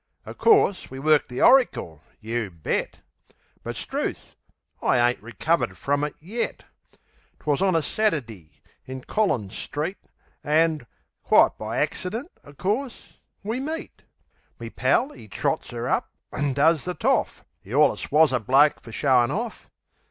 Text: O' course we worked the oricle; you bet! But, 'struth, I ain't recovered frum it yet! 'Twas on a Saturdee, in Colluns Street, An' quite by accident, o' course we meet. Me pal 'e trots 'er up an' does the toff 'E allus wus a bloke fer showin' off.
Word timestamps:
O' 0.25 0.33
course 0.33 0.89
we 0.89 0.97
worked 0.97 1.29
the 1.29 1.43
oricle; 1.43 2.01
you 2.19 2.49
bet! 2.49 3.01
But, 3.61 3.75
'struth, 3.75 4.35
I 4.81 4.97
ain't 5.11 5.21
recovered 5.21 5.77
frum 5.77 6.03
it 6.03 6.15
yet! 6.19 6.63
'Twas 7.39 7.61
on 7.61 7.75
a 7.75 7.83
Saturdee, 7.83 8.61
in 8.87 9.03
Colluns 9.03 9.53
Street, 9.55 9.99
An' 10.43 10.87
quite 11.23 11.55
by 11.59 11.77
accident, 11.77 12.31
o' 12.43 12.53
course 12.53 13.19
we 13.43 13.59
meet. 13.59 14.01
Me 14.57 14.71
pal 14.71 15.15
'e 15.15 15.27
trots 15.27 15.71
'er 15.71 15.87
up 15.87 16.09
an' 16.31 16.53
does 16.53 16.83
the 16.85 16.95
toff 16.95 17.45
'E 17.63 17.71
allus 17.71 18.11
wus 18.11 18.31
a 18.31 18.39
bloke 18.39 18.79
fer 18.81 18.91
showin' 18.91 19.29
off. 19.29 19.69